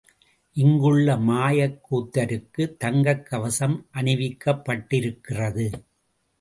இங்குள்ள 0.55 1.15
மாயக் 1.17 1.77
கூத்தருக்கு 1.89 2.77
தங்கக் 2.77 3.25
கவசம் 3.25 3.87
அணிவிக்கப்பட்டிருக்கிறது. 3.93 5.67